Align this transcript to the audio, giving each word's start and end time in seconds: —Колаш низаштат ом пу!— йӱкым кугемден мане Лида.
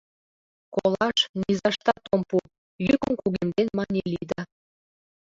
—Колаш 0.75 1.17
низаштат 1.41 2.03
ом 2.13 2.21
пу!— 2.29 2.37
йӱкым 2.87 3.13
кугемден 3.21 3.67
мане 3.77 4.01
Лида. 4.13 4.41